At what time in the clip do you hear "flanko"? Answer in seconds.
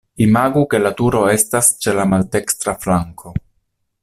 2.87-3.39